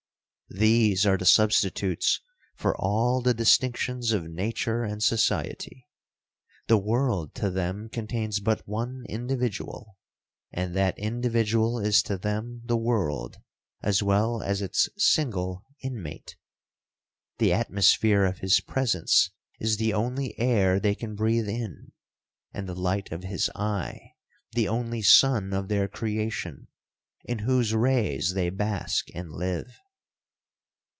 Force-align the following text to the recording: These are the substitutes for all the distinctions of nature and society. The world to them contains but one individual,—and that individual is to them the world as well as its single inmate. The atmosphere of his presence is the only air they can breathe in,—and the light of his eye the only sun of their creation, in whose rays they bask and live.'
These 0.53 1.05
are 1.05 1.15
the 1.15 1.25
substitutes 1.25 2.19
for 2.57 2.75
all 2.75 3.21
the 3.21 3.33
distinctions 3.33 4.11
of 4.11 4.25
nature 4.25 4.83
and 4.83 5.01
society. 5.01 5.87
The 6.67 6.77
world 6.77 7.33
to 7.35 7.49
them 7.49 7.87
contains 7.87 8.41
but 8.41 8.67
one 8.67 9.05
individual,—and 9.07 10.75
that 10.75 10.99
individual 10.99 11.79
is 11.79 12.03
to 12.03 12.17
them 12.17 12.63
the 12.65 12.75
world 12.75 13.37
as 13.81 14.03
well 14.03 14.43
as 14.43 14.61
its 14.61 14.89
single 14.97 15.63
inmate. 15.81 16.35
The 17.37 17.53
atmosphere 17.53 18.25
of 18.25 18.39
his 18.39 18.59
presence 18.59 19.29
is 19.57 19.77
the 19.77 19.93
only 19.93 20.37
air 20.37 20.81
they 20.81 20.95
can 20.95 21.15
breathe 21.15 21.47
in,—and 21.47 22.67
the 22.67 22.75
light 22.75 23.09
of 23.13 23.23
his 23.23 23.49
eye 23.55 24.15
the 24.51 24.67
only 24.67 25.01
sun 25.01 25.53
of 25.53 25.69
their 25.69 25.87
creation, 25.87 26.67
in 27.23 27.39
whose 27.39 27.73
rays 27.73 28.33
they 28.33 28.49
bask 28.49 29.07
and 29.15 29.31
live.' 29.31 29.77